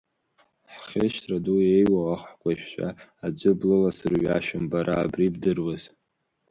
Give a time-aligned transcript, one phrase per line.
[0.73, 2.87] Ҳхьышьҭра ду еиуоу аҳкәажәцәа
[3.25, 5.83] аӡәы блыласырҩашьом бара, абри бдыруаз…